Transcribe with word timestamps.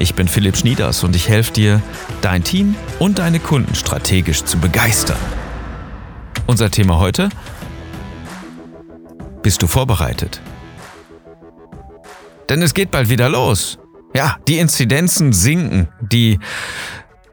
Ich 0.00 0.14
bin 0.14 0.28
Philipp 0.28 0.56
Schnieders 0.56 1.04
und 1.04 1.14
ich 1.14 1.28
helfe 1.28 1.52
dir, 1.52 1.82
dein 2.22 2.42
Team 2.42 2.74
und 2.98 3.18
deine 3.18 3.38
Kunden 3.38 3.74
strategisch 3.74 4.42
zu 4.44 4.56
begeistern. 4.56 5.18
Unser 6.46 6.70
Thema 6.70 6.98
heute? 6.98 7.28
Bist 9.42 9.60
du 9.60 9.66
vorbereitet? 9.66 10.40
Denn 12.48 12.62
es 12.62 12.72
geht 12.72 12.90
bald 12.90 13.10
wieder 13.10 13.28
los. 13.28 13.78
Ja, 14.14 14.38
die 14.48 14.56
Inzidenzen 14.56 15.34
sinken. 15.34 15.88
Die 16.00 16.38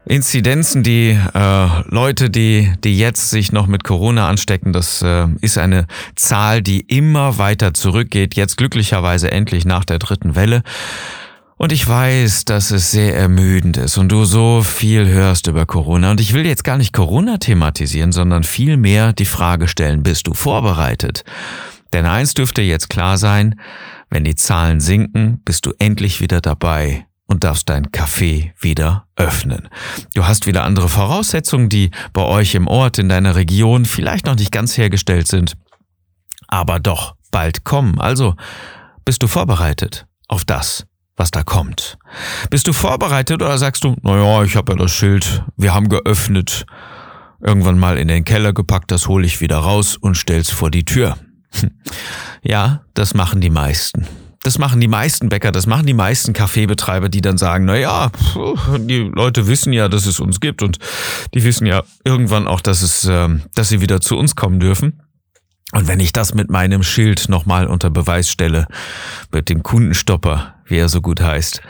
Inzidenzen, 0.04 0.82
die 0.82 1.18
äh, 1.34 1.68
Leute, 1.86 2.28
die, 2.28 2.70
die 2.84 2.98
jetzt 2.98 3.30
sich 3.30 3.50
noch 3.50 3.66
mit 3.66 3.82
Corona 3.82 4.28
anstecken, 4.28 4.74
das 4.74 5.00
äh, 5.00 5.26
ist 5.40 5.56
eine 5.56 5.86
Zahl, 6.16 6.60
die 6.60 6.80
immer 6.80 7.38
weiter 7.38 7.72
zurückgeht. 7.72 8.34
Jetzt 8.34 8.58
glücklicherweise 8.58 9.30
endlich 9.32 9.64
nach 9.64 9.86
der 9.86 9.98
dritten 9.98 10.34
Welle. 10.34 10.62
Und 11.58 11.72
ich 11.72 11.86
weiß, 11.86 12.44
dass 12.44 12.70
es 12.70 12.92
sehr 12.92 13.16
ermüdend 13.16 13.76
ist 13.76 13.98
und 13.98 14.10
du 14.10 14.24
so 14.24 14.62
viel 14.62 15.08
hörst 15.08 15.48
über 15.48 15.66
Corona. 15.66 16.12
Und 16.12 16.20
ich 16.20 16.32
will 16.32 16.46
jetzt 16.46 16.62
gar 16.62 16.78
nicht 16.78 16.92
Corona 16.92 17.38
thematisieren, 17.38 18.12
sondern 18.12 18.44
vielmehr 18.44 19.12
die 19.12 19.26
Frage 19.26 19.66
stellen, 19.66 20.04
bist 20.04 20.28
du 20.28 20.34
vorbereitet? 20.34 21.24
Denn 21.92 22.06
eins 22.06 22.34
dürfte 22.34 22.62
jetzt 22.62 22.88
klar 22.88 23.18
sein, 23.18 23.60
wenn 24.08 24.22
die 24.22 24.36
Zahlen 24.36 24.80
sinken, 24.80 25.42
bist 25.44 25.66
du 25.66 25.72
endlich 25.80 26.20
wieder 26.20 26.40
dabei 26.40 27.06
und 27.26 27.42
darfst 27.42 27.68
dein 27.68 27.86
Café 27.86 28.52
wieder 28.60 29.06
öffnen. 29.16 29.68
Du 30.14 30.26
hast 30.26 30.46
wieder 30.46 30.62
andere 30.62 30.88
Voraussetzungen, 30.88 31.68
die 31.68 31.90
bei 32.12 32.22
euch 32.22 32.54
im 32.54 32.68
Ort, 32.68 32.98
in 32.98 33.08
deiner 33.08 33.34
Region 33.34 33.84
vielleicht 33.84 34.26
noch 34.26 34.36
nicht 34.36 34.52
ganz 34.52 34.78
hergestellt 34.78 35.26
sind, 35.26 35.56
aber 36.46 36.78
doch 36.78 37.16
bald 37.32 37.64
kommen. 37.64 38.00
Also 38.00 38.36
bist 39.04 39.24
du 39.24 39.26
vorbereitet 39.26 40.06
auf 40.28 40.44
das, 40.44 40.86
was 41.18 41.30
da 41.30 41.42
kommt. 41.42 41.98
Bist 42.48 42.66
du 42.66 42.72
vorbereitet 42.72 43.42
oder 43.42 43.58
sagst 43.58 43.84
du, 43.84 43.96
naja, 44.02 44.44
ich 44.44 44.56
habe 44.56 44.72
ja 44.72 44.78
das 44.78 44.92
Schild, 44.92 45.44
wir 45.56 45.74
haben 45.74 45.88
geöffnet, 45.88 46.64
irgendwann 47.40 47.78
mal 47.78 47.98
in 47.98 48.08
den 48.08 48.24
Keller 48.24 48.52
gepackt, 48.52 48.90
das 48.90 49.08
hole 49.08 49.26
ich 49.26 49.40
wieder 49.40 49.58
raus 49.58 49.96
und 49.96 50.16
stell's 50.16 50.50
vor 50.50 50.70
die 50.70 50.84
Tür. 50.84 51.18
Ja, 52.40 52.82
das 52.94 53.14
machen 53.14 53.40
die 53.40 53.50
meisten. 53.50 54.06
Das 54.44 54.58
machen 54.58 54.80
die 54.80 54.88
meisten 54.88 55.28
Bäcker, 55.28 55.50
das 55.50 55.66
machen 55.66 55.86
die 55.86 55.92
meisten 55.92 56.32
Kaffeebetreiber, 56.32 57.08
die 57.08 57.20
dann 57.20 57.36
sagen, 57.36 57.64
na 57.64 57.76
ja, 57.76 58.12
die 58.78 59.10
Leute 59.12 59.48
wissen 59.48 59.72
ja, 59.72 59.88
dass 59.88 60.06
es 60.06 60.20
uns 60.20 60.38
gibt 60.38 60.62
und 60.62 60.78
die 61.34 61.42
wissen 61.42 61.66
ja 61.66 61.82
irgendwann 62.04 62.46
auch, 62.46 62.60
dass 62.60 62.82
es, 62.82 63.04
ähm, 63.06 63.42
dass 63.54 63.70
sie 63.70 63.80
wieder 63.80 64.00
zu 64.00 64.16
uns 64.16 64.36
kommen 64.36 64.60
dürfen. 64.60 65.02
Und 65.72 65.88
wenn 65.88 66.00
ich 66.00 66.12
das 66.12 66.32
mit 66.32 66.48
meinem 66.48 66.84
Schild 66.84 67.28
nochmal 67.28 67.66
unter 67.66 67.90
Beweis 67.90 68.30
stelle, 68.30 68.68
mit 69.32 69.48
dem 69.48 69.64
Kundenstopper, 69.64 70.54
wie 70.68 70.76
er 70.76 70.88
so 70.88 71.00
gut 71.00 71.20
heißt, 71.20 71.62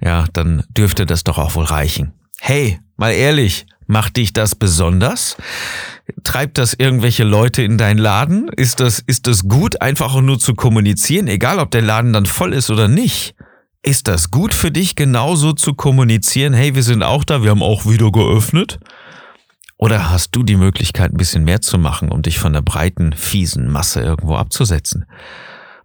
ja, 0.00 0.24
dann 0.32 0.64
dürfte 0.68 1.06
das 1.06 1.24
doch 1.24 1.38
auch 1.38 1.54
wohl 1.54 1.64
reichen. 1.64 2.12
Hey, 2.40 2.80
mal 2.96 3.12
ehrlich, 3.12 3.66
macht 3.86 4.16
dich 4.16 4.32
das 4.32 4.54
besonders? 4.54 5.36
Treibt 6.24 6.58
das 6.58 6.74
irgendwelche 6.74 7.24
Leute 7.24 7.62
in 7.62 7.78
deinen 7.78 7.98
Laden? 7.98 8.48
Ist 8.48 8.80
das, 8.80 9.00
ist 9.00 9.26
das 9.26 9.48
gut, 9.48 9.80
einfach 9.80 10.20
nur 10.20 10.38
zu 10.38 10.54
kommunizieren, 10.54 11.28
egal 11.28 11.58
ob 11.58 11.70
der 11.70 11.82
Laden 11.82 12.12
dann 12.12 12.26
voll 12.26 12.52
ist 12.52 12.70
oder 12.70 12.88
nicht? 12.88 13.34
Ist 13.82 14.08
das 14.08 14.30
gut 14.30 14.52
für 14.52 14.72
dich, 14.72 14.96
genauso 14.96 15.52
zu 15.52 15.74
kommunizieren? 15.74 16.54
Hey, 16.54 16.74
wir 16.74 16.82
sind 16.82 17.02
auch 17.02 17.24
da, 17.24 17.42
wir 17.42 17.50
haben 17.50 17.62
auch 17.62 17.86
wieder 17.86 18.10
geöffnet? 18.10 18.80
Oder 19.78 20.10
hast 20.10 20.34
du 20.34 20.42
die 20.42 20.56
Möglichkeit, 20.56 21.12
ein 21.12 21.18
bisschen 21.18 21.44
mehr 21.44 21.60
zu 21.60 21.78
machen, 21.78 22.10
um 22.10 22.22
dich 22.22 22.38
von 22.38 22.52
der 22.52 22.62
breiten, 22.62 23.12
fiesen 23.12 23.70
Masse 23.70 24.00
irgendwo 24.00 24.36
abzusetzen? 24.36 25.04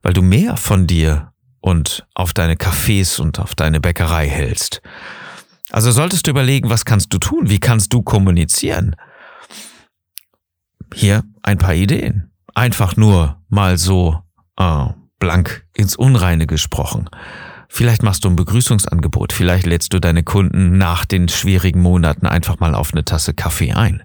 Weil 0.01 0.13
du 0.13 0.21
mehr 0.21 0.57
von 0.57 0.87
dir 0.87 1.30
und 1.61 2.05
auf 2.13 2.33
deine 2.33 2.55
Cafés 2.55 3.19
und 3.21 3.39
auf 3.39 3.55
deine 3.55 3.79
Bäckerei 3.79 4.27
hältst. 4.27 4.81
Also 5.71 5.91
solltest 5.91 6.27
du 6.27 6.31
überlegen, 6.31 6.69
was 6.69 6.83
kannst 6.83 7.13
du 7.13 7.17
tun? 7.17 7.49
Wie 7.49 7.59
kannst 7.59 7.93
du 7.93 8.01
kommunizieren? 8.01 8.95
Hier 10.93 11.23
ein 11.43 11.57
paar 11.57 11.75
Ideen. 11.75 12.31
Einfach 12.53 12.97
nur 12.97 13.41
mal 13.47 13.77
so 13.77 14.19
äh, 14.57 14.87
blank 15.19 15.65
ins 15.73 15.95
Unreine 15.95 16.47
gesprochen. 16.47 17.09
Vielleicht 17.69 18.03
machst 18.03 18.25
du 18.25 18.29
ein 18.29 18.35
Begrüßungsangebot, 18.35 19.31
vielleicht 19.31 19.65
lädst 19.65 19.93
du 19.93 20.01
deine 20.01 20.23
Kunden 20.23 20.77
nach 20.77 21.05
den 21.05 21.29
schwierigen 21.29 21.81
Monaten 21.81 22.27
einfach 22.27 22.59
mal 22.59 22.75
auf 22.75 22.91
eine 22.91 23.05
Tasse 23.05 23.33
Kaffee 23.33 23.71
ein. 23.71 24.03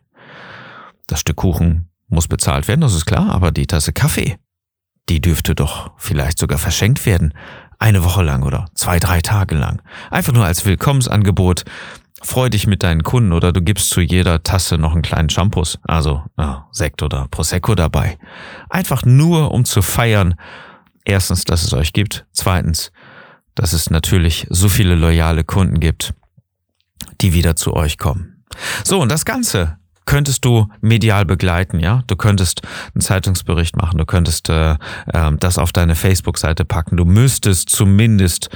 Das 1.09 1.19
Stück 1.19 1.37
Kuchen 1.37 1.91
muss 2.07 2.29
bezahlt 2.29 2.69
werden, 2.69 2.83
das 2.83 2.95
ist 2.95 3.07
klar, 3.07 3.31
aber 3.31 3.51
die 3.51 3.67
Tasse 3.67 3.93
Kaffee, 3.93 4.39
die 5.09 5.21
dürfte 5.21 5.55
doch 5.55 5.93
vielleicht 5.97 6.39
sogar 6.39 6.59
verschenkt 6.59 7.07
werden. 7.07 7.35
Eine 7.79 8.05
Woche 8.05 8.23
lang 8.23 8.43
oder 8.43 8.67
zwei, 8.75 8.99
drei 8.99 9.21
Tage 9.21 9.55
lang. 9.55 9.83
Einfach 10.11 10.33
nur 10.33 10.45
als 10.45 10.65
Willkommensangebot. 10.65 11.65
Freu 12.23 12.49
dich 12.49 12.67
mit 12.67 12.83
deinen 12.83 13.03
Kunden 13.03 13.33
oder 13.33 13.53
du 13.53 13.61
gibst 13.61 13.91
zu 13.91 14.01
jeder 14.01 14.43
Tasse 14.43 14.79
noch 14.79 14.95
einen 14.95 15.03
kleinen 15.03 15.29
Shampoos, 15.29 15.79
also 15.83 16.25
ja, 16.39 16.67
Sekt 16.73 17.03
oder 17.03 17.29
Prosecco 17.31 17.75
dabei. 17.75 18.19
Einfach 18.71 19.05
nur, 19.05 19.53
um 19.53 19.65
zu 19.65 19.83
feiern. 19.83 20.35
Erstens, 21.05 21.45
dass 21.45 21.63
es 21.63 21.73
euch 21.73 21.93
gibt. 21.93 22.27
Zweitens, 22.33 22.91
dass 23.55 23.73
es 23.73 23.91
natürlich 23.91 24.47
so 24.51 24.69
viele 24.69 24.95
loyale 24.95 25.45
Kunden 25.45 25.79
gibt, 25.79 26.15
die 27.21 27.33
wieder 27.33 27.55
zu 27.55 27.75
euch 27.75 27.99
kommen. 27.99 28.45
So, 28.83 29.01
und 29.01 29.13
das 29.13 29.25
Ganze 29.25 29.79
könntest 30.07 30.45
du 30.45 30.69
medial 30.81 31.25
begleiten, 31.27 31.79
ja? 31.81 32.03
Du 32.07 32.17
könntest 32.17 32.63
einen 32.95 33.03
Zeitungsbericht 33.03 33.77
machen, 33.77 33.99
du 33.99 34.07
könntest 34.07 34.49
äh, 34.49 34.73
äh, 35.13 35.33
das 35.39 35.59
auf 35.59 35.73
deine 35.73 35.95
Facebook-Seite 35.95 36.65
packen, 36.65 36.97
du 36.97 37.05
müsstest 37.05 37.69
zumindest 37.69 38.49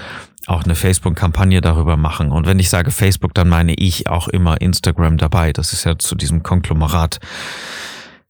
auch 0.47 0.65
eine 0.65 0.75
Facebook-Kampagne 0.75 1.61
darüber 1.61 1.97
machen. 1.97 2.33
Und 2.33 2.47
wenn 2.47 2.59
ich 2.59 2.71
sage 2.71 2.91
Facebook, 2.91 3.35
dann 3.35 3.49
meine 3.49 3.75
ich 3.75 4.09
auch 4.09 4.29
immer 4.29 4.61
Instagram 4.61 5.19
dabei. 5.19 5.53
Das 5.53 5.73
ist 5.73 5.85
ja 5.85 5.99
zu 5.99 6.15
diesem 6.15 6.43
Konglomerat 6.43 7.21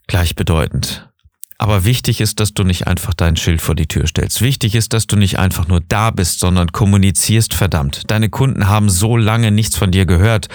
gleichbedeutend. 0.07 1.09
Aber 1.57 1.85
wichtig 1.85 2.23
ist, 2.23 2.41
dass 2.41 2.55
du 2.55 2.65
nicht 2.65 2.87
einfach 2.87 3.13
dein 3.13 3.37
Schild 3.37 3.61
vor 3.61 3.75
die 3.75 3.87
Tür 3.87 4.07
stellst. 4.07 4.41
Wichtig 4.41 4.75
ist, 4.75 4.95
dass 4.95 5.07
du 5.07 5.17
nicht 5.17 5.39
einfach 5.39 5.69
nur 5.69 5.81
da 5.87 6.11
bist, 6.11 6.41
sondern 6.41 6.73
kommunizierst 6.73 7.53
verdammt. 7.53 8.11
Deine 8.11 8.31
Kunden 8.31 8.67
haben 8.67 8.89
so 8.89 9.17
lange 9.17 9.51
nichts 9.51 9.77
von 9.77 9.91
dir 9.91 10.07
gehört. 10.07 10.49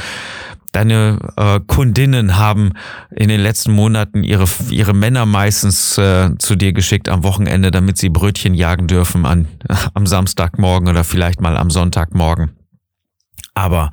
Deine 0.76 1.20
äh, 1.38 1.62
Kundinnen 1.66 2.36
haben 2.36 2.74
in 3.10 3.30
den 3.30 3.40
letzten 3.40 3.72
Monaten 3.72 4.26
ihre, 4.26 4.44
ihre 4.70 4.94
Männer 4.94 5.26
meistens 5.26 5.98
äh, 5.98 6.32
zu 6.38 6.58
dir 6.58 6.74
geschickt 6.74 7.08
am 7.08 7.24
Wochenende, 7.24 7.72
damit 7.72 7.98
sie 7.98 8.10
Brötchen 8.10 8.54
jagen 8.54 8.88
dürfen 8.88 9.26
an, 9.26 9.48
am 9.94 10.06
Samstagmorgen 10.06 10.90
oder 10.90 11.06
vielleicht 11.06 11.40
mal 11.40 11.56
am 11.56 11.70
Sonntagmorgen. 11.70 12.58
Aber 13.54 13.92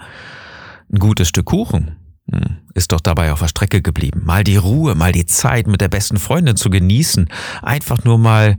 ein 0.92 0.98
gutes 0.98 1.28
Stück 1.28 1.46
Kuchen, 1.46 1.98
hm, 2.28 2.58
ist 2.74 2.90
doch 2.90 3.00
dabei 3.00 3.30
auf 3.30 3.38
der 3.38 3.46
Strecke 3.46 3.80
geblieben. 3.80 4.22
Mal 4.24 4.42
die 4.42 4.56
Ruhe, 4.56 4.96
mal 4.96 5.12
die 5.12 5.26
Zeit 5.26 5.68
mit 5.68 5.80
der 5.80 5.88
besten 5.88 6.16
Freundin 6.16 6.56
zu 6.56 6.68
genießen. 6.68 7.28
Einfach 7.62 8.02
nur 8.02 8.18
mal 8.18 8.58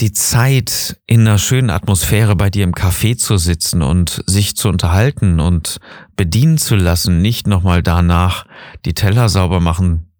die 0.00 0.12
Zeit 0.12 1.00
in 1.06 1.22
einer 1.22 1.38
schönen 1.38 1.70
Atmosphäre 1.70 2.36
bei 2.36 2.50
dir 2.50 2.64
im 2.64 2.74
Café 2.74 3.16
zu 3.16 3.36
sitzen 3.36 3.82
und 3.82 4.22
sich 4.26 4.56
zu 4.56 4.68
unterhalten 4.68 5.40
und 5.40 5.78
bedienen 6.16 6.58
zu 6.58 6.76
lassen, 6.76 7.20
nicht 7.20 7.46
nochmal 7.46 7.82
danach 7.82 8.46
die 8.84 8.94
Teller 8.94 9.28
sauber 9.28 9.60
machen 9.60 10.12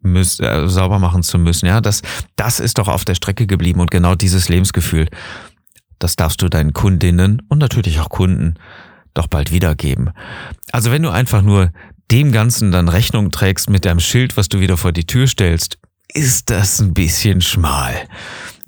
müssen, 0.00 0.44
äh, 0.44 0.68
sauber 0.68 0.98
machen 0.98 1.22
zu 1.22 1.38
müssen. 1.38 1.66
Ja, 1.66 1.80
das, 1.80 2.02
das 2.36 2.60
ist 2.60 2.78
doch 2.78 2.88
auf 2.88 3.04
der 3.04 3.14
Strecke 3.14 3.46
geblieben 3.46 3.80
und 3.80 3.90
genau 3.90 4.14
dieses 4.14 4.48
Lebensgefühl, 4.48 5.08
das 5.98 6.16
darfst 6.16 6.42
du 6.42 6.48
deinen 6.48 6.74
Kundinnen 6.74 7.40
und 7.48 7.58
natürlich 7.58 8.00
auch 8.00 8.10
Kunden 8.10 8.54
doch 9.14 9.28
bald 9.28 9.50
wiedergeben. 9.50 10.10
Also 10.72 10.90
wenn 10.90 11.02
du 11.02 11.10
einfach 11.10 11.42
nur 11.42 11.70
dem 12.10 12.32
Ganzen 12.32 12.72
dann 12.72 12.88
Rechnung 12.88 13.30
trägst 13.30 13.70
mit 13.70 13.84
deinem 13.86 14.00
Schild, 14.00 14.36
was 14.36 14.48
du 14.48 14.60
wieder 14.60 14.76
vor 14.76 14.92
die 14.92 15.06
Tür 15.06 15.26
stellst, 15.26 15.78
ist 16.12 16.50
das 16.50 16.80
ein 16.80 16.92
bisschen 16.92 17.40
schmal. 17.40 17.94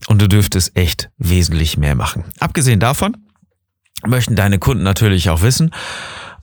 Und 0.08 0.20
du 0.20 0.28
dürftest 0.28 0.76
echt 0.76 1.10
wesentlich 1.18 1.76
mehr 1.76 1.94
machen. 1.94 2.24
Abgesehen 2.38 2.80
davon 2.80 3.16
möchten 4.06 4.36
deine 4.36 4.58
Kunden 4.58 4.82
natürlich 4.82 5.30
auch 5.30 5.42
wissen, 5.42 5.70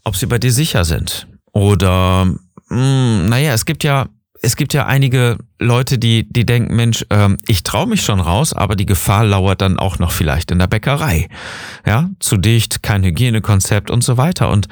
ob 0.03 0.15
sie 0.15 0.25
bei 0.25 0.39
dir 0.39 0.51
sicher 0.51 0.83
sind. 0.83 1.27
Oder, 1.53 2.25
mh, 2.25 2.39
hm, 2.69 3.29
naja, 3.29 3.53
es 3.53 3.65
gibt 3.65 3.83
ja 3.83 4.07
es 4.41 4.55
gibt 4.55 4.73
ja 4.73 4.87
einige 4.87 5.37
Leute, 5.59 5.99
die, 5.99 6.27
die 6.27 6.45
denken, 6.45 6.75
Mensch, 6.75 7.05
ähm, 7.11 7.37
ich 7.47 7.63
traue 7.63 7.87
mich 7.87 8.01
schon 8.01 8.19
raus, 8.19 8.53
aber 8.53 8.75
die 8.75 8.87
Gefahr 8.87 9.23
lauert 9.23 9.61
dann 9.61 9.77
auch 9.77 9.99
noch 9.99 10.11
vielleicht 10.11 10.49
in 10.51 10.57
der 10.59 10.67
Bäckerei. 10.67 11.29
Ja, 11.85 12.09
zu 12.19 12.37
dicht, 12.37 12.81
kein 12.81 13.03
Hygienekonzept 13.03 13.91
und 13.91 14.03
so 14.03 14.17
weiter. 14.17 14.49
Und 14.49 14.67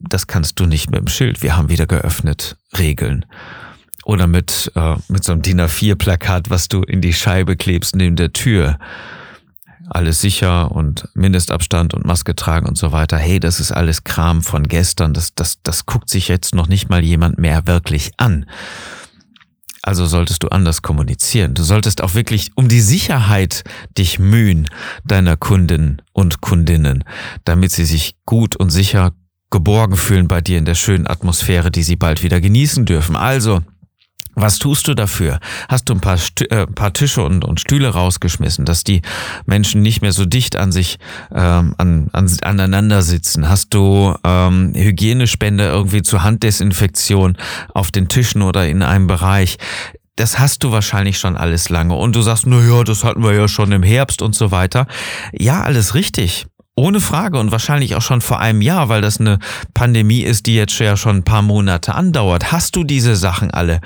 das 0.00 0.26
kannst 0.26 0.58
du 0.58 0.64
nicht 0.64 0.90
mit 0.90 1.00
dem 1.00 1.08
Schild. 1.08 1.42
Wir 1.42 1.56
haben 1.56 1.68
wieder 1.68 1.86
geöffnet. 1.86 2.56
Regeln. 2.78 3.26
Oder 4.04 4.26
mit, 4.26 4.72
äh, 4.74 4.96
mit 5.08 5.24
so 5.24 5.32
einem 5.32 5.42
DIN 5.42 5.60
A4-Plakat, 5.60 6.50
was 6.50 6.68
du 6.68 6.82
in 6.82 7.00
die 7.00 7.12
Scheibe 7.12 7.56
klebst 7.56 7.94
neben 7.96 8.16
der 8.16 8.32
Tür. 8.32 8.78
Alles 9.88 10.20
sicher 10.20 10.72
und 10.72 11.08
Mindestabstand 11.14 11.92
und 11.94 12.04
Maske 12.04 12.34
tragen 12.34 12.66
und 12.66 12.78
so 12.78 12.92
weiter. 12.92 13.18
Hey, 13.18 13.40
das 13.40 13.60
ist 13.60 13.72
alles 13.72 14.04
Kram 14.04 14.42
von 14.42 14.66
gestern. 14.66 15.12
Das, 15.12 15.34
das, 15.34 15.58
das 15.62 15.86
guckt 15.86 16.08
sich 16.08 16.28
jetzt 16.28 16.54
noch 16.54 16.68
nicht 16.68 16.88
mal 16.88 17.04
jemand 17.04 17.38
mehr 17.38 17.66
wirklich 17.66 18.12
an. 18.16 18.46
Also 19.82 20.06
solltest 20.06 20.44
du 20.44 20.48
anders 20.48 20.82
kommunizieren. 20.82 21.54
Du 21.54 21.64
solltest 21.64 22.02
auch 22.02 22.14
wirklich 22.14 22.52
um 22.54 22.68
die 22.68 22.80
Sicherheit 22.80 23.64
dich 23.98 24.20
mühen 24.20 24.68
deiner 25.04 25.36
Kunden 25.36 26.00
und 26.12 26.40
Kundinnen, 26.40 27.02
damit 27.44 27.72
sie 27.72 27.84
sich 27.84 28.14
gut 28.24 28.54
und 28.54 28.70
sicher 28.70 29.12
geborgen 29.50 29.96
fühlen 29.96 30.28
bei 30.28 30.40
dir 30.40 30.58
in 30.58 30.64
der 30.64 30.76
schönen 30.76 31.08
Atmosphäre, 31.08 31.72
die 31.72 31.82
sie 31.82 31.96
bald 31.96 32.22
wieder 32.22 32.40
genießen 32.40 32.86
dürfen. 32.86 33.16
Also, 33.16 33.62
was 34.34 34.58
tust 34.58 34.88
du 34.88 34.94
dafür? 34.94 35.40
Hast 35.68 35.88
du 35.88 35.94
ein 35.94 36.00
paar, 36.00 36.16
St 36.16 36.50
äh, 36.50 36.66
paar 36.66 36.92
Tische 36.92 37.22
und, 37.22 37.44
und 37.44 37.60
Stühle 37.60 37.88
rausgeschmissen, 37.88 38.64
dass 38.64 38.84
die 38.84 39.02
Menschen 39.46 39.82
nicht 39.82 40.00
mehr 40.00 40.12
so 40.12 40.24
dicht 40.24 40.56
an 40.56 40.72
sich 40.72 40.98
ähm, 41.34 41.74
an, 41.78 42.08
an, 42.12 42.30
aneinander 42.42 43.02
sitzen? 43.02 43.48
Hast 43.48 43.74
du 43.74 44.14
ähm, 44.24 44.72
Hygienespender 44.74 45.70
irgendwie 45.70 46.02
zur 46.02 46.22
Handdesinfektion 46.22 47.36
auf 47.74 47.90
den 47.90 48.08
Tischen 48.08 48.42
oder 48.42 48.66
in 48.66 48.82
einem 48.82 49.06
Bereich? 49.06 49.58
Das 50.16 50.38
hast 50.38 50.62
du 50.62 50.72
wahrscheinlich 50.72 51.18
schon 51.18 51.36
alles 51.36 51.68
lange. 51.68 51.94
Und 51.94 52.16
du 52.16 52.22
sagst, 52.22 52.46
na 52.46 52.60
ja, 52.60 52.84
das 52.84 53.04
hatten 53.04 53.22
wir 53.22 53.32
ja 53.34 53.48
schon 53.48 53.72
im 53.72 53.82
Herbst 53.82 54.22
und 54.22 54.34
so 54.34 54.50
weiter. 54.50 54.86
Ja, 55.32 55.62
alles 55.62 55.94
richtig. 55.94 56.46
Ohne 56.74 57.00
Frage 57.00 57.38
und 57.38 57.52
wahrscheinlich 57.52 57.96
auch 57.96 58.02
schon 58.02 58.22
vor 58.22 58.40
einem 58.40 58.62
Jahr, 58.62 58.88
weil 58.88 59.02
das 59.02 59.20
eine 59.20 59.38
Pandemie 59.74 60.22
ist, 60.22 60.46
die 60.46 60.54
jetzt 60.54 60.78
ja 60.78 60.96
schon 60.96 61.16
ein 61.16 61.24
paar 61.24 61.42
Monate 61.42 61.94
andauert. 61.94 62.50
Hast 62.50 62.76
du 62.76 62.84
diese 62.84 63.14
Sachen 63.14 63.50
alle? 63.50 63.80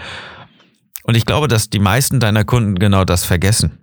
Und 1.06 1.16
ich 1.16 1.24
glaube, 1.24 1.46
dass 1.46 1.70
die 1.70 1.78
meisten 1.78 2.18
deiner 2.18 2.44
Kunden 2.44 2.74
genau 2.74 3.04
das 3.04 3.24
vergessen. 3.24 3.78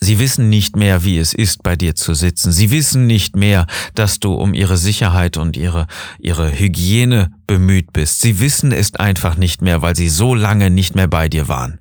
Sie 0.00 0.18
wissen 0.18 0.48
nicht 0.48 0.74
mehr, 0.74 1.04
wie 1.04 1.18
es 1.18 1.32
ist, 1.32 1.62
bei 1.62 1.76
dir 1.76 1.94
zu 1.94 2.14
sitzen. 2.14 2.50
Sie 2.50 2.72
wissen 2.72 3.06
nicht 3.06 3.36
mehr, 3.36 3.66
dass 3.94 4.18
du 4.18 4.34
um 4.34 4.52
ihre 4.52 4.76
Sicherheit 4.76 5.36
und 5.36 5.56
ihre, 5.56 5.86
ihre 6.18 6.50
Hygiene 6.58 7.30
bemüht 7.46 7.92
bist. 7.92 8.20
Sie 8.20 8.40
wissen 8.40 8.72
es 8.72 8.96
einfach 8.96 9.36
nicht 9.36 9.62
mehr, 9.62 9.80
weil 9.80 9.94
sie 9.94 10.08
so 10.08 10.34
lange 10.34 10.70
nicht 10.70 10.96
mehr 10.96 11.06
bei 11.06 11.28
dir 11.28 11.46
waren. 11.46 11.78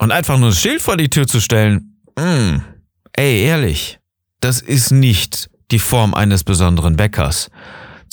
Und 0.00 0.12
einfach 0.12 0.38
nur 0.38 0.50
ein 0.50 0.54
Schild 0.54 0.82
vor 0.82 0.98
die 0.98 1.08
Tür 1.08 1.26
zu 1.26 1.40
stellen, 1.40 1.96
mh, 2.18 2.24
hm, 2.24 2.62
ey, 3.14 3.42
ehrlich, 3.42 4.00
das 4.40 4.60
ist 4.60 4.90
nicht 4.90 5.48
die 5.70 5.78
Form 5.78 6.12
eines 6.12 6.44
besonderen 6.44 6.96
Bäckers. 6.96 7.50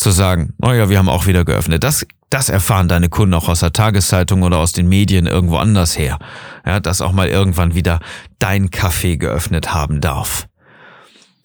Zu 0.02 0.12
sagen, 0.12 0.54
naja, 0.58 0.90
wir 0.90 0.98
haben 0.98 1.10
auch 1.10 1.28
wieder 1.28 1.46
geöffnet. 1.46 1.84
Das 1.84 2.06
das 2.32 2.48
erfahren 2.48 2.88
deine 2.88 3.10
Kunden 3.10 3.34
auch 3.34 3.50
aus 3.50 3.60
der 3.60 3.74
Tageszeitung 3.74 4.44
oder 4.44 4.58
aus 4.58 4.72
den 4.72 4.88
Medien 4.88 5.28
irgendwo 5.28 5.58
anders 5.58 5.98
her. 5.98 6.18
Ja, 6.66 6.80
dass 6.80 7.02
auch 7.02 7.12
mal 7.12 7.28
irgendwann 7.28 7.76
wieder 7.76 8.00
dein 8.40 8.70
Café 8.70 9.18
geöffnet 9.18 9.74
haben 9.74 10.00
darf. 10.00 10.48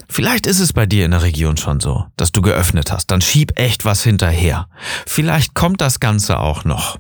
Vielleicht 0.09 0.47
ist 0.47 0.61
es 0.61 0.73
bei 0.73 0.87
dir 0.87 1.05
in 1.05 1.11
der 1.11 1.23
Region 1.23 1.57
schon 1.57 1.81
so, 1.81 2.07
dass 2.17 2.31
du 2.31 2.41
geöffnet 2.41 2.93
hast. 2.93 3.11
Dann 3.11 3.21
schieb 3.21 3.59
echt 3.59 3.85
was 3.85 4.05
hinterher. 4.05 4.69
Vielleicht 5.05 5.55
kommt 5.55 5.81
das 5.81 5.99
Ganze 5.99 6.39
auch 6.39 6.65
noch 6.65 6.99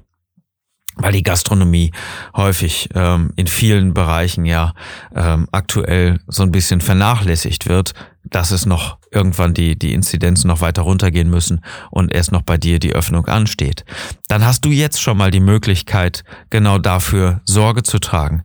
weil 0.96 1.12
die 1.12 1.22
Gastronomie 1.22 1.92
häufig 2.34 2.88
ähm, 2.94 3.30
in 3.36 3.46
vielen 3.46 3.94
Bereichen 3.94 4.44
ja 4.44 4.72
ähm, 5.14 5.46
aktuell 5.52 6.20
so 6.26 6.42
ein 6.42 6.50
bisschen 6.50 6.80
vernachlässigt 6.80 7.68
wird, 7.68 7.92
dass 8.24 8.50
es 8.50 8.66
noch 8.66 8.98
irgendwann 9.10 9.54
die, 9.54 9.78
die 9.78 9.92
Inzidenzen 9.92 10.48
noch 10.48 10.60
weiter 10.60 10.82
runtergehen 10.82 11.30
müssen 11.30 11.60
und 11.90 12.12
erst 12.12 12.32
noch 12.32 12.42
bei 12.42 12.58
dir 12.58 12.78
die 12.78 12.92
Öffnung 12.92 13.26
ansteht. 13.26 13.84
Dann 14.28 14.44
hast 14.44 14.64
du 14.64 14.70
jetzt 14.70 15.00
schon 15.00 15.16
mal 15.16 15.30
die 15.30 15.40
Möglichkeit, 15.40 16.24
genau 16.50 16.78
dafür 16.78 17.40
Sorge 17.44 17.82
zu 17.82 17.98
tragen. 17.98 18.42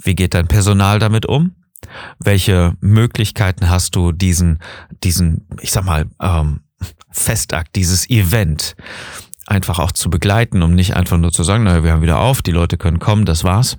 Wie 0.00 0.14
geht 0.14 0.34
dein 0.34 0.46
Personal 0.46 0.98
damit 0.98 1.26
um? 1.26 1.56
Welche 2.18 2.74
Möglichkeiten 2.80 3.68
hast 3.68 3.96
du, 3.96 4.12
diesen, 4.12 4.60
diesen, 5.02 5.46
ich 5.60 5.72
sag 5.72 5.84
mal, 5.84 6.06
ähm, 6.20 6.60
Festakt, 7.10 7.76
dieses 7.76 8.10
Event 8.10 8.74
einfach 9.46 9.78
auch 9.78 9.92
zu 9.92 10.10
begleiten, 10.10 10.62
um 10.62 10.74
nicht 10.74 10.96
einfach 10.96 11.18
nur 11.18 11.32
zu 11.32 11.42
sagen, 11.42 11.64
naja, 11.64 11.84
wir 11.84 11.92
haben 11.92 12.02
wieder 12.02 12.20
auf, 12.20 12.42
die 12.42 12.52
Leute 12.52 12.76
können 12.76 12.98
kommen, 12.98 13.24
das 13.24 13.44
war's. 13.44 13.78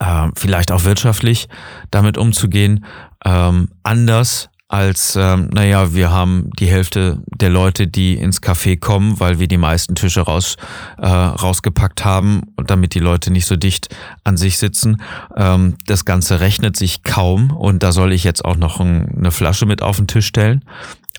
Ähm, 0.00 0.32
vielleicht 0.36 0.72
auch 0.72 0.84
wirtschaftlich 0.84 1.48
damit 1.90 2.18
umzugehen, 2.18 2.84
ähm, 3.24 3.68
anders 3.82 4.50
als, 4.68 5.14
ähm, 5.14 5.50
naja, 5.52 5.94
wir 5.94 6.10
haben 6.10 6.50
die 6.58 6.66
Hälfte 6.66 7.22
der 7.26 7.50
Leute, 7.50 7.86
die 7.86 8.14
ins 8.14 8.42
Café 8.42 8.78
kommen, 8.78 9.20
weil 9.20 9.38
wir 9.38 9.46
die 9.46 9.58
meisten 9.58 9.94
Tische 9.94 10.22
raus, 10.22 10.56
äh, 10.98 11.06
rausgepackt 11.06 12.04
haben 12.04 12.42
und 12.56 12.70
damit 12.70 12.94
die 12.94 13.00
Leute 13.00 13.30
nicht 13.30 13.46
so 13.46 13.56
dicht 13.56 13.94
an 14.24 14.36
sich 14.36 14.58
sitzen. 14.58 15.00
Ähm, 15.36 15.76
das 15.86 16.04
Ganze 16.04 16.40
rechnet 16.40 16.76
sich 16.76 17.04
kaum 17.04 17.52
und 17.52 17.82
da 17.82 17.92
soll 17.92 18.12
ich 18.12 18.24
jetzt 18.24 18.44
auch 18.44 18.56
noch 18.56 18.80
ein, 18.80 19.14
eine 19.16 19.30
Flasche 19.30 19.64
mit 19.64 19.80
auf 19.80 19.98
den 19.98 20.08
Tisch 20.08 20.26
stellen 20.26 20.64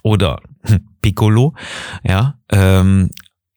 oder 0.06 0.40
Piccolo, 1.02 1.56
ja, 2.04 2.40
ähm, 2.52 3.10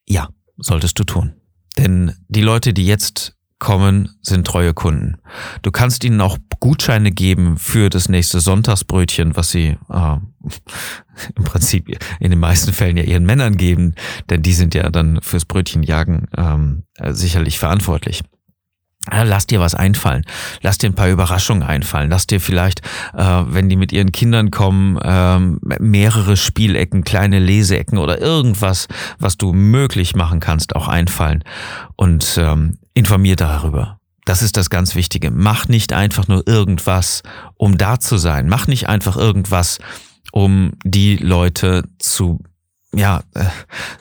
ja, 0.08 0.30
solltest 0.56 0.98
du 0.98 1.04
tun. 1.04 1.34
Denn 1.76 2.14
die 2.28 2.40
Leute, 2.40 2.72
die 2.72 2.86
jetzt 2.86 3.36
kommen, 3.58 4.08
sind 4.22 4.46
treue 4.46 4.72
Kunden. 4.72 5.18
Du 5.62 5.70
kannst 5.70 6.04
ihnen 6.04 6.20
auch 6.22 6.38
Gutscheine 6.58 7.12
geben 7.12 7.58
für 7.58 7.90
das 7.90 8.08
nächste 8.08 8.40
Sonntagsbrötchen, 8.40 9.36
was 9.36 9.50
sie 9.50 9.76
äh, 9.90 10.16
im 11.36 11.44
Prinzip 11.44 11.98
in 12.18 12.30
den 12.30 12.40
meisten 12.40 12.72
Fällen 12.72 12.96
ja 12.96 13.02
ihren 13.02 13.26
Männern 13.26 13.58
geben, 13.58 13.94
denn 14.30 14.42
die 14.42 14.54
sind 14.54 14.74
ja 14.74 14.88
dann 14.88 15.20
fürs 15.20 15.44
Brötchenjagen 15.44 16.28
ähm, 16.36 16.84
sicherlich 17.10 17.58
verantwortlich. 17.58 18.22
Lass 19.10 19.46
dir 19.46 19.60
was 19.60 19.74
einfallen. 19.74 20.24
Lass 20.62 20.78
dir 20.78 20.88
ein 20.88 20.94
paar 20.94 21.08
Überraschungen 21.08 21.62
einfallen. 21.62 22.10
Lass 22.10 22.26
dir 22.26 22.40
vielleicht, 22.40 22.80
äh, 23.14 23.42
wenn 23.46 23.68
die 23.68 23.76
mit 23.76 23.92
ihren 23.92 24.12
Kindern 24.12 24.50
kommen, 24.50 24.98
ähm, 25.02 25.60
mehrere 25.80 26.36
Spielecken, 26.36 27.04
kleine 27.04 27.38
Leseecken 27.38 27.98
oder 27.98 28.20
irgendwas, 28.20 28.88
was 29.18 29.36
du 29.36 29.52
möglich 29.52 30.14
machen 30.14 30.40
kannst, 30.40 30.76
auch 30.76 30.88
einfallen. 30.88 31.44
Und 31.96 32.38
ähm, 32.38 32.78
informier 32.94 33.36
darüber. 33.36 33.98
Das 34.24 34.42
ist 34.42 34.58
das 34.58 34.68
ganz 34.68 34.94
Wichtige. 34.94 35.30
Mach 35.30 35.68
nicht 35.68 35.94
einfach 35.94 36.28
nur 36.28 36.46
irgendwas, 36.46 37.22
um 37.56 37.78
da 37.78 37.98
zu 37.98 38.18
sein. 38.18 38.48
Mach 38.48 38.66
nicht 38.66 38.88
einfach 38.88 39.16
irgendwas, 39.16 39.78
um 40.32 40.72
die 40.84 41.16
Leute 41.16 41.84
zu 41.98 42.40
ja 42.94 43.22
äh, 43.34 43.44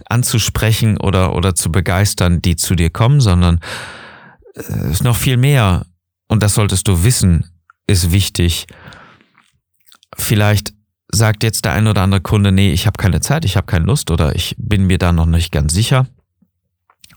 anzusprechen 0.09 0.97
oder 0.97 1.35
oder 1.35 1.55
zu 1.55 1.71
begeistern, 1.71 2.41
die 2.41 2.55
zu 2.55 2.75
dir 2.75 2.89
kommen, 2.89 3.21
sondern 3.21 3.59
ist 4.91 5.03
noch 5.03 5.15
viel 5.15 5.37
mehr 5.37 5.85
und 6.27 6.43
das 6.43 6.53
solltest 6.53 6.87
du 6.87 7.03
wissen, 7.03 7.45
ist 7.87 8.11
wichtig. 8.11 8.67
Vielleicht 10.15 10.73
sagt 11.11 11.43
jetzt 11.43 11.65
der 11.65 11.73
ein 11.73 11.87
oder 11.87 12.01
andere 12.01 12.21
Kunde, 12.21 12.51
nee, 12.51 12.71
ich 12.71 12.85
habe 12.85 12.97
keine 12.97 13.21
Zeit, 13.21 13.45
ich 13.45 13.55
habe 13.55 13.67
keine 13.67 13.85
Lust 13.85 14.11
oder 14.11 14.35
ich 14.35 14.55
bin 14.57 14.87
mir 14.87 14.97
da 14.97 15.11
noch 15.11 15.25
nicht 15.25 15.51
ganz 15.51 15.73
sicher 15.73 16.07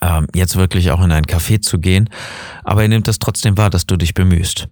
ähm, 0.01 0.27
jetzt 0.35 0.57
wirklich 0.57 0.91
auch 0.91 1.03
in 1.03 1.13
ein 1.13 1.27
Café 1.27 1.61
zu 1.61 1.79
gehen, 1.79 2.09
aber 2.65 2.83
er 2.83 2.89
nimmt 2.89 3.09
das 3.09 3.19
trotzdem 3.19 3.57
wahr, 3.57 3.71
dass 3.71 3.87
du 3.87 3.97
dich 3.97 4.15
bemühst. 4.15 4.69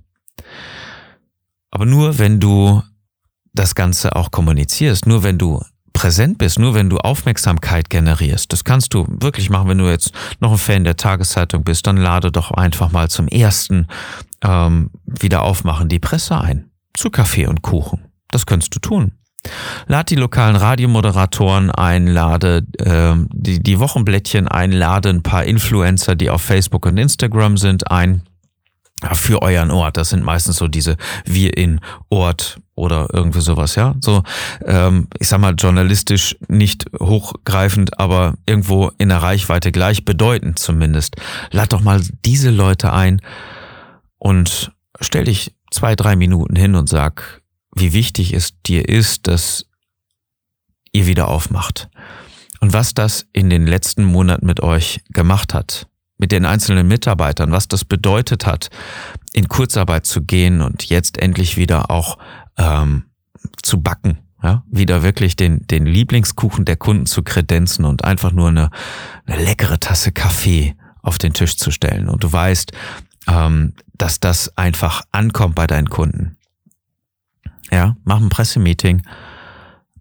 Aber 1.70 1.86
nur 1.86 2.18
wenn 2.18 2.40
du 2.40 2.82
das 3.52 3.74
Ganze 3.74 4.16
auch 4.16 4.30
kommunizierst, 4.30 5.06
nur 5.06 5.22
wenn 5.22 5.38
du 5.38 5.62
präsent 5.98 6.38
bist, 6.38 6.60
nur 6.60 6.74
wenn 6.74 6.88
du 6.88 6.98
Aufmerksamkeit 6.98 7.90
generierst, 7.90 8.52
das 8.52 8.62
kannst 8.62 8.94
du 8.94 9.04
wirklich 9.08 9.50
machen, 9.50 9.68
wenn 9.68 9.78
du 9.78 9.90
jetzt 9.90 10.12
noch 10.38 10.52
ein 10.52 10.58
Fan 10.58 10.84
der 10.84 10.96
Tageszeitung 10.96 11.64
bist, 11.64 11.88
dann 11.88 11.96
lade 11.96 12.30
doch 12.30 12.52
einfach 12.52 12.92
mal 12.92 13.10
zum 13.10 13.26
ersten 13.26 13.88
ähm, 14.44 14.90
wieder 15.06 15.42
aufmachen 15.42 15.88
die 15.88 15.98
Presse 15.98 16.40
ein. 16.40 16.70
Zu 16.94 17.10
Kaffee 17.10 17.48
und 17.48 17.62
Kuchen. 17.62 18.04
Das 18.30 18.46
kannst 18.46 18.76
du 18.76 18.78
tun. 18.78 19.10
Lad 19.88 20.10
die 20.10 20.14
lokalen 20.14 20.54
Radiomoderatoren 20.54 21.72
ein, 21.72 22.06
lade 22.06 22.64
äh, 22.78 23.14
die, 23.32 23.60
die 23.60 23.80
Wochenblättchen 23.80 24.46
ein, 24.46 24.70
lade 24.70 25.08
ein 25.08 25.24
paar 25.24 25.44
Influencer, 25.44 26.14
die 26.14 26.30
auf 26.30 26.42
Facebook 26.42 26.86
und 26.86 26.96
Instagram 26.96 27.56
sind, 27.56 27.90
ein 27.90 28.22
für 29.12 29.42
euren 29.42 29.70
Ort. 29.70 29.96
Das 29.96 30.10
sind 30.10 30.24
meistens 30.24 30.56
so 30.56 30.68
diese 30.68 30.96
Wir 31.24 31.56
in 31.56 31.80
Ort 32.08 32.60
oder 32.74 33.08
irgendwie 33.12 33.40
sowas, 33.40 33.74
ja. 33.74 33.94
So, 34.00 34.22
ähm, 34.64 35.08
ich 35.18 35.28
sag 35.28 35.40
mal, 35.40 35.54
journalistisch 35.54 36.36
nicht 36.48 36.86
hochgreifend, 36.98 37.98
aber 37.98 38.34
irgendwo 38.46 38.90
in 38.98 39.08
der 39.08 39.22
Reichweite 39.22 39.72
gleich 39.72 40.04
bedeutend 40.04 40.58
zumindest. 40.58 41.16
Lad 41.50 41.72
doch 41.72 41.80
mal 41.80 42.00
diese 42.24 42.50
Leute 42.50 42.92
ein 42.92 43.20
und 44.18 44.72
stell 45.00 45.24
dich 45.24 45.54
zwei, 45.70 45.94
drei 45.94 46.16
Minuten 46.16 46.56
hin 46.56 46.74
und 46.74 46.88
sag, 46.88 47.42
wie 47.74 47.92
wichtig 47.92 48.32
es 48.32 48.60
dir 48.62 48.88
ist, 48.88 49.26
dass 49.26 49.66
ihr 50.92 51.06
wieder 51.06 51.28
aufmacht. 51.28 51.88
Und 52.60 52.72
was 52.72 52.94
das 52.94 53.26
in 53.32 53.50
den 53.50 53.66
letzten 53.66 54.04
Monaten 54.04 54.46
mit 54.46 54.60
euch 54.60 55.00
gemacht 55.10 55.54
hat, 55.54 55.86
mit 56.18 56.32
den 56.32 56.44
einzelnen 56.44 56.86
Mitarbeitern, 56.88 57.52
was 57.52 57.68
das 57.68 57.84
bedeutet 57.84 58.44
hat, 58.44 58.70
in 59.32 59.48
Kurzarbeit 59.48 60.04
zu 60.04 60.22
gehen 60.22 60.60
und 60.60 60.84
jetzt 60.84 61.18
endlich 61.18 61.56
wieder 61.56 61.90
auch 61.90 62.18
ähm, 62.58 63.04
zu 63.62 63.80
backen 63.80 64.18
ja, 64.42 64.62
wieder 64.70 65.02
wirklich 65.02 65.36
den, 65.36 65.66
den 65.66 65.86
Lieblingskuchen 65.86 66.64
der 66.64 66.76
Kunden 66.76 67.06
zu 67.06 67.22
kredenzen 67.22 67.84
und 67.84 68.04
einfach 68.04 68.32
nur 68.32 68.48
eine, 68.48 68.70
eine 69.26 69.42
leckere 69.42 69.80
Tasse 69.80 70.12
Kaffee 70.12 70.76
auf 71.02 71.18
den 71.18 71.32
Tisch 71.32 71.56
zu 71.56 71.70
stellen. 71.70 72.08
Und 72.08 72.22
du 72.22 72.32
weißt, 72.32 72.72
ähm, 73.26 73.74
dass 73.94 74.20
das 74.20 74.56
einfach 74.56 75.02
ankommt 75.10 75.56
bei 75.56 75.66
deinen 75.66 75.90
Kunden. 75.90 76.36
Ja, 77.70 77.96
mach 78.04 78.20
ein 78.20 78.28
Pressemeeting, 78.28 79.02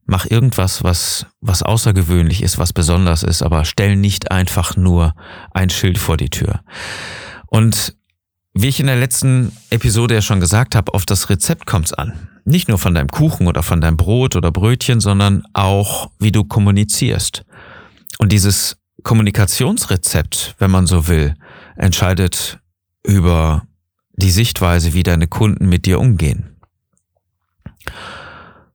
mach 0.08 0.26
irgendwas, 0.26 0.84
was, 0.84 1.28
was 1.42 1.62
außergewöhnlich 1.62 2.42
ist, 2.42 2.58
was 2.58 2.74
besonders 2.74 3.24
ist, 3.24 3.44
aber 3.44 3.66
stell 3.66 3.96
nicht 3.96 4.32
einfach 4.32 4.76
nur 4.76 5.14
ein 5.54 5.70
Schild 5.70 5.98
vor 5.98 6.18
die 6.18 6.30
Tür. 6.30 6.62
Und 7.48 7.96
wie 8.54 8.68
ich 8.68 8.80
in 8.80 8.88
der 8.88 8.96
letzten 8.96 9.52
Episode 9.70 10.16
ja 10.16 10.22
schon 10.22 10.40
gesagt 10.40 10.74
habe, 10.74 10.94
auf 10.94 11.06
das 11.06 11.30
Rezept 11.30 11.68
kommt's 11.68 11.94
an. 11.94 12.28
Nicht 12.44 12.70
nur 12.70 12.80
von 12.80 12.96
deinem 12.96 13.10
Kuchen 13.10 13.48
oder 13.48 13.62
von 13.62 13.82
deinem 13.82 13.98
Brot 13.98 14.36
oder 14.36 14.52
Brötchen, 14.52 15.00
sondern 15.00 15.44
auch, 15.54 16.10
wie 16.18 16.32
du 16.32 16.44
kommunizierst. 16.44 17.46
Und 18.18 18.32
dieses 18.32 18.78
Kommunikationsrezept, 19.04 20.56
wenn 20.58 20.72
man 20.72 20.88
so 20.88 21.08
will, 21.08 21.36
entscheidet 21.76 22.60
über 23.04 23.68
die 24.14 24.32
Sichtweise, 24.32 24.94
wie 24.94 25.04
deine 25.04 25.28
Kunden 25.28 25.70
mit 25.70 25.86
dir 25.86 26.00
umgehen. 26.00 26.58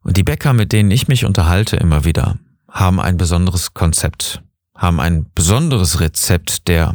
Und 0.03 0.17
die 0.17 0.25
Bäcker, 0.25 0.53
mit 0.53 0.73
denen 0.73 0.91
ich 0.91 1.07
mich 1.09 1.25
unterhalte 1.25 1.77
immer 1.77 2.05
wieder, 2.05 2.37
haben 2.69 3.01
ein 3.01 3.17
besonderes 3.17 3.73
Konzept, 3.75 4.43
haben 4.77 5.01
ein 5.01 5.27
besonderes 5.35 6.01
Rezept 6.01 6.69
der 6.69 6.95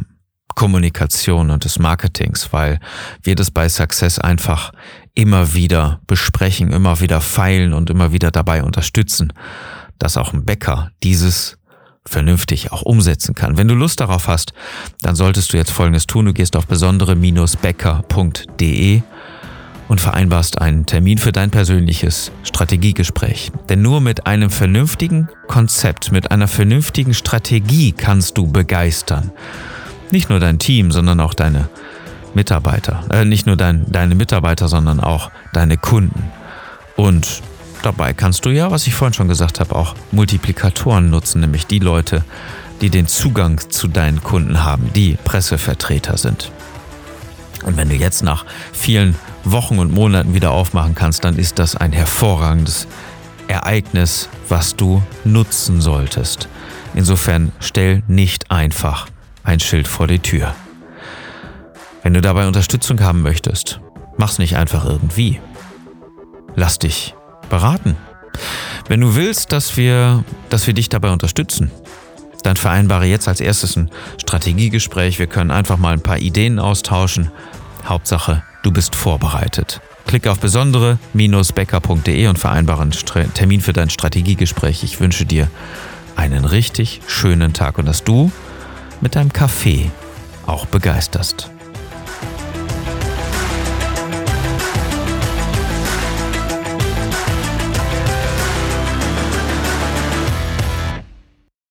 Kommunikation 0.54 1.50
und 1.50 1.64
des 1.64 1.78
Marketings, 1.78 2.52
weil 2.52 2.80
wir 3.22 3.34
das 3.36 3.52
bei 3.52 3.68
Success 3.68 4.18
einfach 4.18 4.72
immer 5.14 5.54
wieder 5.54 6.00
besprechen, 6.06 6.72
immer 6.72 7.00
wieder 7.00 7.20
feilen 7.20 7.72
und 7.72 7.90
immer 7.90 8.12
wieder 8.12 8.32
dabei 8.32 8.64
unterstützen, 8.64 9.32
dass 9.98 10.16
auch 10.16 10.32
ein 10.32 10.44
Bäcker 10.44 10.90
dieses 11.04 11.58
vernünftig 12.04 12.72
auch 12.72 12.82
umsetzen 12.82 13.36
kann. 13.36 13.56
Wenn 13.56 13.68
du 13.68 13.74
Lust 13.74 14.00
darauf 14.00 14.26
hast, 14.26 14.52
dann 15.00 15.14
solltest 15.14 15.52
du 15.52 15.56
jetzt 15.56 15.70
Folgendes 15.70 16.08
tun. 16.08 16.26
Du 16.26 16.32
gehst 16.32 16.56
auf 16.56 16.66
besondere-bäcker.de 16.66 19.02
und 19.88 20.00
vereinbarst 20.00 20.60
einen 20.60 20.86
Termin 20.86 21.18
für 21.18 21.32
dein 21.32 21.50
persönliches 21.50 22.30
Strategiegespräch. 22.44 23.50
Denn 23.68 23.82
nur 23.82 24.00
mit 24.00 24.26
einem 24.26 24.50
vernünftigen 24.50 25.28
Konzept, 25.46 26.12
mit 26.12 26.30
einer 26.30 26.48
vernünftigen 26.48 27.14
Strategie 27.14 27.92
kannst 27.92 28.38
du 28.38 28.46
begeistern. 28.46 29.32
Nicht 30.10 30.30
nur 30.30 30.40
dein 30.40 30.58
Team, 30.58 30.92
sondern 30.92 31.20
auch 31.20 31.34
deine 31.34 31.68
Mitarbeiter. 32.34 33.04
Äh, 33.10 33.24
nicht 33.24 33.46
nur 33.46 33.56
dein, 33.56 33.90
deine 33.90 34.14
Mitarbeiter, 34.14 34.68
sondern 34.68 35.00
auch 35.00 35.30
deine 35.52 35.76
Kunden. 35.76 36.30
Und 36.96 37.42
dabei 37.82 38.12
kannst 38.12 38.44
du 38.44 38.50
ja, 38.50 38.70
was 38.70 38.86
ich 38.86 38.94
vorhin 38.94 39.14
schon 39.14 39.28
gesagt 39.28 39.60
habe, 39.60 39.74
auch 39.74 39.94
Multiplikatoren 40.12 41.10
nutzen, 41.10 41.40
nämlich 41.40 41.66
die 41.66 41.78
Leute, 41.78 42.24
die 42.80 42.90
den 42.90 43.06
Zugang 43.06 43.60
zu 43.70 43.88
deinen 43.88 44.22
Kunden 44.22 44.64
haben, 44.64 44.92
die 44.94 45.16
Pressevertreter 45.24 46.16
sind. 46.16 46.52
Und 47.64 47.76
wenn 47.76 47.88
du 47.88 47.96
jetzt 47.96 48.22
nach 48.22 48.44
vielen 48.72 49.16
Wochen 49.52 49.78
und 49.78 49.92
Monaten 49.92 50.34
wieder 50.34 50.50
aufmachen 50.50 50.94
kannst, 50.94 51.24
dann 51.24 51.36
ist 51.36 51.58
das 51.58 51.76
ein 51.76 51.92
hervorragendes 51.92 52.86
Ereignis, 53.48 54.28
was 54.48 54.76
du 54.76 55.02
nutzen 55.24 55.80
solltest. 55.80 56.48
Insofern 56.94 57.52
stell 57.60 58.02
nicht 58.06 58.50
einfach 58.50 59.06
ein 59.44 59.60
Schild 59.60 59.88
vor 59.88 60.06
die 60.06 60.18
Tür. 60.18 60.54
Wenn 62.02 62.14
du 62.14 62.20
dabei 62.20 62.46
Unterstützung 62.46 63.00
haben 63.00 63.22
möchtest, 63.22 63.80
mach's 64.16 64.38
nicht 64.38 64.56
einfach 64.56 64.84
irgendwie. 64.84 65.40
Lass 66.54 66.78
dich 66.78 67.14
beraten. 67.48 67.96
Wenn 68.88 69.00
du 69.00 69.14
willst, 69.14 69.52
dass 69.52 69.76
wir, 69.76 70.24
dass 70.48 70.66
wir 70.66 70.74
dich 70.74 70.88
dabei 70.88 71.10
unterstützen, 71.10 71.70
dann 72.42 72.56
vereinbare 72.56 73.06
jetzt 73.06 73.28
als 73.28 73.40
erstes 73.40 73.76
ein 73.76 73.90
Strategiegespräch. 74.20 75.18
Wir 75.18 75.26
können 75.26 75.50
einfach 75.50 75.76
mal 75.76 75.92
ein 75.92 76.00
paar 76.00 76.18
Ideen 76.18 76.58
austauschen. 76.58 77.30
Hauptsache, 77.84 78.42
du 78.62 78.72
bist 78.72 78.94
vorbereitet. 78.94 79.80
Klicke 80.06 80.30
auf 80.30 80.40
besondere-becker.de 80.40 82.26
und 82.28 82.38
vereinbare 82.38 82.82
einen 82.82 83.34
Termin 83.34 83.60
für 83.60 83.72
dein 83.72 83.90
Strategiegespräch. 83.90 84.82
Ich 84.82 85.00
wünsche 85.00 85.26
dir 85.26 85.50
einen 86.16 86.44
richtig 86.44 87.00
schönen 87.06 87.52
Tag 87.52 87.78
und 87.78 87.86
dass 87.86 88.04
du 88.04 88.32
mit 89.00 89.16
deinem 89.16 89.32
Kaffee 89.32 89.90
auch 90.46 90.66
begeisterst. 90.66 91.50